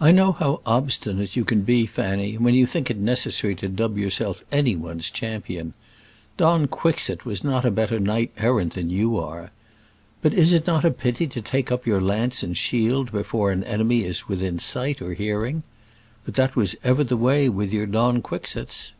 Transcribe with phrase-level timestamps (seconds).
[0.00, 3.98] "I know how obstinate you can be, Fanny, when you think it necessary to dub
[3.98, 5.74] yourself any one's champion.
[6.38, 9.50] Don Quixote was not a better knight errant than you are.
[10.22, 13.62] But is it not a pity to take up your lance and shield before an
[13.64, 15.64] enemy is within sight or hearing?
[16.24, 18.92] But that was ever the way with your Don Quixotes."